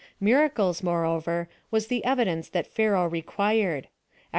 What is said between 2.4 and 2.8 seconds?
that